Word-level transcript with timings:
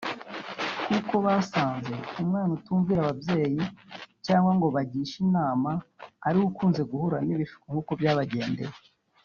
kuko 0.87 1.13
basanze 1.25 1.93
umwana 2.21 2.51
utumvira 2.57 2.99
ababyeyi 3.01 3.61
cyangwa 4.25 4.51
ngo 4.57 4.67
bagishe 4.75 5.15
inama 5.25 5.71
ariwe 6.27 6.45
ukunze 6.49 6.81
guhura 6.91 7.17
n’ibishuko 7.25 7.65
nk’uko 7.71 7.91
byabagendekeye 7.99 8.75